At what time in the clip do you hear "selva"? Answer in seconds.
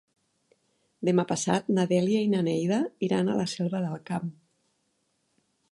3.55-3.87